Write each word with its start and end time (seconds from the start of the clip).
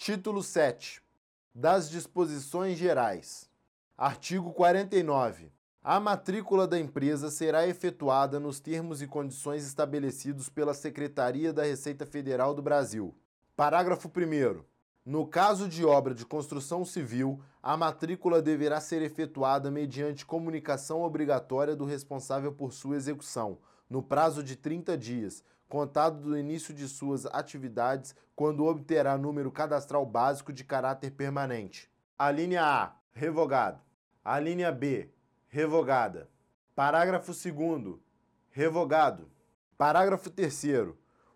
Título 0.00 0.44
7. 0.44 1.02
Das 1.52 1.90
disposições 1.90 2.78
gerais. 2.78 3.50
Artigo 3.96 4.52
49. 4.52 5.50
A 5.82 5.98
matrícula 5.98 6.68
da 6.68 6.78
empresa 6.78 7.32
será 7.32 7.66
efetuada 7.66 8.38
nos 8.38 8.60
termos 8.60 9.02
e 9.02 9.08
condições 9.08 9.66
estabelecidos 9.66 10.48
pela 10.48 10.72
Secretaria 10.72 11.52
da 11.52 11.64
Receita 11.64 12.06
Federal 12.06 12.54
do 12.54 12.62
Brasil. 12.62 13.12
Parágrafo 13.56 14.08
1. 14.08 14.62
No 15.04 15.26
caso 15.26 15.68
de 15.68 15.84
obra 15.84 16.14
de 16.14 16.24
construção 16.24 16.84
civil, 16.84 17.42
a 17.60 17.76
matrícula 17.76 18.40
deverá 18.40 18.80
ser 18.80 19.02
efetuada 19.02 19.68
mediante 19.68 20.24
comunicação 20.24 21.02
obrigatória 21.02 21.74
do 21.74 21.84
responsável 21.84 22.52
por 22.52 22.72
sua 22.72 22.94
execução, 22.94 23.58
no 23.90 24.00
prazo 24.00 24.44
de 24.44 24.54
30 24.54 24.96
dias, 24.96 25.42
contado 25.68 26.20
do 26.20 26.38
início 26.38 26.72
de 26.72 26.88
suas 26.88 27.26
atividades, 27.26 28.14
quando 28.34 28.64
obterá 28.64 29.18
número 29.18 29.50
cadastral 29.50 30.06
básico 30.06 30.52
de 30.52 30.64
caráter 30.64 31.10
permanente. 31.10 31.90
A 32.18 32.30
linha 32.30 32.64
A, 32.64 32.92
revogado. 33.12 33.80
A 34.24 34.38
linha 34.40 34.72
B, 34.72 35.10
revogada. 35.48 36.28
Parágrafo 36.74 37.32
2. 37.32 37.96
Revogado. 38.50 39.28
Parágrafo 39.76 40.30
3. 40.30 40.64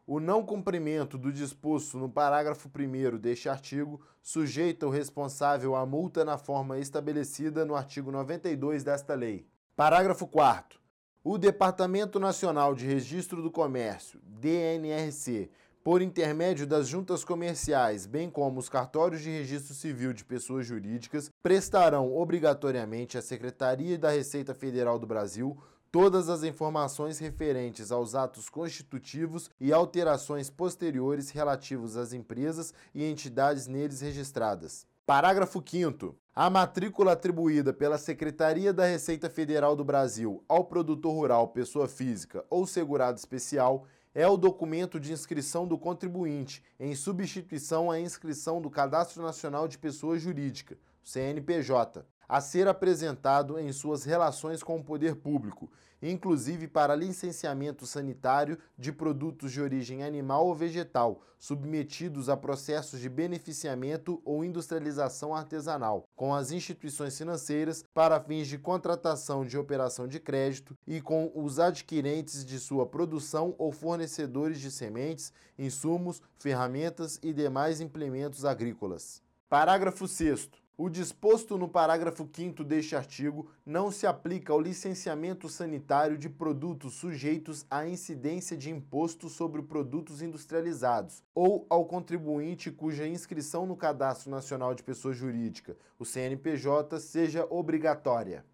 O 0.07 0.19
não 0.19 0.45
cumprimento 0.45 1.17
do 1.17 1.33
disposto 1.33 1.97
no 1.97 2.09
parágrafo 2.09 2.69
1 2.69 3.19
deste 3.19 3.49
artigo 3.49 4.01
sujeita 4.21 4.87
o 4.87 4.91
responsável 4.91 5.77
à 5.77 5.87
multa 5.87 6.25
na 6.25 6.37
forma 6.37 6.79
estabelecida 6.79 7.65
no 7.65 7.77
artigo 7.77 8.11
92 8.11 8.83
desta 8.83 9.15
lei. 9.15 9.47
Parágrafo 9.77 10.27
4. 10.27 10.82
O 11.25 11.39
Departamento 11.39 12.19
Nacional 12.19 12.75
de 12.75 12.85
Registro 12.85 13.41
do 13.41 13.49
Comércio, 13.49 14.19
DNRC, 14.25 15.49
por 15.85 16.03
intermédio 16.03 16.67
das 16.67 16.89
juntas 16.89 17.25
comerciais, 17.25 18.07
bem 18.07 18.29
como 18.29 18.59
os 18.59 18.69
cartórios 18.69 19.23
de 19.23 19.31
registro 19.31 19.73
civil 19.73 20.13
de 20.13 20.25
pessoas 20.25 20.67
jurídicas, 20.67 21.31
prestarão 21.41 22.13
obrigatoriamente 22.13 23.17
à 23.17 23.23
Secretaria 23.23 23.97
da 23.97 24.11
Receita 24.11 24.53
Federal 24.53 24.99
do 24.99 25.07
Brasil 25.07 25.57
todas 25.93 26.29
as 26.29 26.43
informações 26.43 27.21
referentes 27.21 27.93
aos 27.93 28.17
atos 28.17 28.49
constitutivos 28.49 29.49
e 29.61 29.73
alterações 29.73 30.51
posteriores 30.51 31.31
relativos 31.31 31.97
às 31.97 32.13
empresas 32.13 32.75
e 32.93 33.05
entidades 33.05 33.69
neles 33.69 34.01
registradas. 34.01 34.91
Parágrafo 35.05 35.61
5 35.61 36.17
a 36.33 36.49
matrícula 36.49 37.13
atribuída 37.13 37.73
pela 37.73 37.99
Secretaria 37.99 38.73
da 38.73 38.87
Receita 38.87 39.29
Federal 39.29 39.75
do 39.75 39.85
Brasil 39.85 40.45
ao 40.49 40.65
produtor 40.65 41.13
rural, 41.13 41.49
pessoa 41.49 41.89
física 41.89 42.45
ou 42.49 42.69
segurado 42.69 43.19
especial 43.19 43.85
é 44.15 44.29
o 44.29 44.37
documento 44.37 45.01
de 45.01 45.13
inscrição 45.13 45.67
do 45.67 45.77
contribuinte, 45.77 46.63
em 46.79 46.95
substituição 46.95 47.91
à 47.91 47.99
inscrição 47.99 48.63
do 48.63 48.71
Cadastro 48.71 49.25
Nacional 49.25 49.67
de 49.67 49.77
Pessoa 49.77 50.17
Jurídica, 50.17 50.79
CNPJ, 51.03 52.07
a 52.29 52.41
ser 52.41 52.69
apresentado 52.69 53.59
em 53.59 53.73
suas 53.73 54.05
relações 54.05 54.63
com 54.63 54.79
o 54.79 54.85
poder 54.85 55.17
público, 55.17 55.71
inclusive 56.03 56.67
para 56.67 56.97
licenciamento 56.97 57.87
sanitário 57.87 58.59
de 58.77 58.93
produtos 58.93 59.53
de 59.53 59.61
origem 59.61 60.03
animal 60.03 60.47
ou 60.47 60.55
vegetal, 60.55 61.23
submetidos 61.39 62.29
a 62.29 62.37
processos 62.37 63.01
de 63.01 63.09
beneficiamento 63.09 64.21
ou 64.25 64.45
industrialização 64.45 65.35
artesanal, 65.35 66.05
com 66.17 66.35
as 66.35 66.51
instituições 66.51 67.17
financeiras 67.17 67.85
para 67.95 68.21
fins 68.21 68.47
de 68.49 68.59
contratação 68.59 69.45
de 69.45 69.59
operação 69.59 70.07
de 70.07 70.19
crédito 70.19 70.77
e 70.87 71.01
com 71.01 71.31
os 71.35 71.59
adquirentes 71.59 72.45
de 72.45 72.59
sua 72.59 72.87
produção 72.87 73.55
ou 73.59 73.73
fornecedores 73.73 74.61
de 74.61 74.71
sementes, 74.71 75.33
insumos, 75.59 76.23
ferramentas 76.37 77.19
e 77.23 77.33
demais 77.33 77.81
implementos 77.81 78.45
agrícolas. 78.45 79.23
Parágrafo 79.49 80.09
6 80.09 80.62
o 80.85 80.91
disposto 80.91 81.57
no 81.57 81.69
parágrafo 81.69 82.29
5 82.29 82.65
deste 82.65 82.97
artigo 82.97 83.49
não 83.65 83.93
se 83.93 84.05
aplica 84.05 84.53
ao 84.53 84.61
licenciamento 84.61 85.49
sanitário 85.49 86.19
de 86.19 86.29
produtos 86.29 86.95
sujeitos 86.95 87.65
à 87.71 87.87
incidência 87.87 88.57
de 88.57 88.69
imposto 88.69 89.29
sobre 89.29 89.63
produtos 89.63 90.23
industrializados 90.23 91.23
ou 91.33 91.65
ao 91.71 91.85
contribuinte 91.85 92.69
cuja 92.69 93.07
inscrição 93.07 93.65
no 93.65 93.77
Cadastro 93.77 94.29
Nacional 94.29 94.75
de 94.75 94.83
Pessoa 94.83 95.15
Jurídica, 95.15 95.77
o 96.01 96.05
CNPJ, 96.05 96.99
seja 96.99 97.47
obrigatória. 97.49 98.45